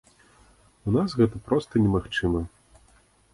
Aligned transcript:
У 0.91 0.93
нас 0.95 1.09
гэта 1.19 1.41
проста 1.51 1.83
немагчыма. 1.85 2.41